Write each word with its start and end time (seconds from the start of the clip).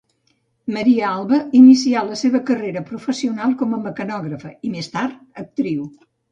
Maria 0.77 1.03
Alba 1.17 1.39
inicià 1.59 2.03
la 2.07 2.17
seva 2.23 2.41
carrera 2.49 2.83
professional 2.89 3.55
com 3.63 3.79
a 3.79 3.81
mecanògrafa 3.87 4.55
i, 4.57 4.75
més 4.77 4.93
tard, 4.99 5.25
actriu. 5.47 5.89